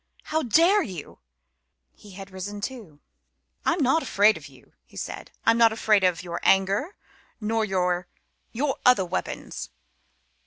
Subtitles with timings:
[0.23, 1.19] How dare you!"
[1.93, 2.99] He had risen too.
[3.67, 5.29] "I'm not afraid of you," he said.
[5.45, 6.95] "I'm not afraid of your anger,
[7.39, 8.07] nor of your
[8.51, 9.69] your other weapons.